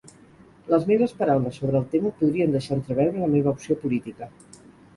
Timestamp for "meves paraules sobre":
0.91-1.77